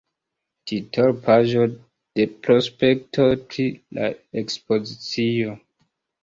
Titolpaĝo 0.69 1.65
de 2.19 2.25
prospekto 2.47 3.27
pri 3.53 3.67
la 3.99 4.09
ekspozicio. 4.43 5.55